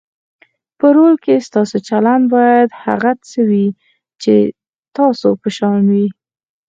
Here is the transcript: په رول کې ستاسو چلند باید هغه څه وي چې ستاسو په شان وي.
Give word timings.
په 0.77 0.87
رول 0.95 1.13
کې 1.23 1.43
ستاسو 1.47 1.77
چلند 1.87 2.23
باید 2.35 2.69
هغه 2.83 3.11
څه 3.29 3.39
وي 3.49 3.67
چې 4.21 4.33
ستاسو 4.89 5.29
په 5.41 5.49
شان 5.57 5.79
وي. 5.91 6.07